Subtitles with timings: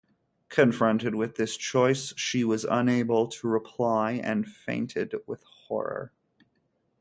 [0.49, 6.11] Confronted with this choice, she was unable to reply and fainted with horror.